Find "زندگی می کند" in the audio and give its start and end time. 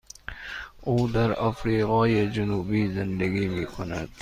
2.87-4.09